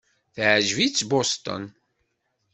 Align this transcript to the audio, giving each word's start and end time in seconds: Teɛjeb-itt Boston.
Teɛjeb-itt 0.35 1.05
Boston. 1.09 1.63